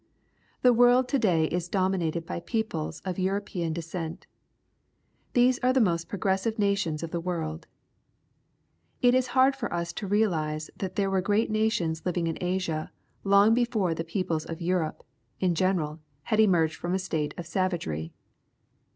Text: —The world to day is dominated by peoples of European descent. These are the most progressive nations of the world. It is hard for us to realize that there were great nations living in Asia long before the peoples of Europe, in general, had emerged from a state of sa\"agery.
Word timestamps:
—The 0.63 0.73
world 0.73 1.07
to 1.09 1.19
day 1.19 1.45
is 1.45 1.69
dominated 1.69 2.25
by 2.25 2.39
peoples 2.39 3.03
of 3.05 3.19
European 3.19 3.71
descent. 3.71 4.25
These 5.33 5.59
are 5.59 5.71
the 5.71 5.79
most 5.79 6.09
progressive 6.09 6.57
nations 6.57 7.03
of 7.03 7.11
the 7.11 7.19
world. 7.19 7.67
It 9.03 9.13
is 9.13 9.27
hard 9.37 9.55
for 9.55 9.71
us 9.71 9.93
to 9.93 10.07
realize 10.07 10.71
that 10.75 10.95
there 10.95 11.11
were 11.11 11.21
great 11.21 11.51
nations 11.51 12.03
living 12.03 12.25
in 12.25 12.39
Asia 12.41 12.91
long 13.23 13.53
before 13.53 13.93
the 13.93 14.03
peoples 14.03 14.43
of 14.45 14.59
Europe, 14.59 15.05
in 15.39 15.53
general, 15.53 15.99
had 16.23 16.39
emerged 16.39 16.77
from 16.77 16.95
a 16.95 16.97
state 16.97 17.35
of 17.37 17.45
sa\"agery. 17.45 18.09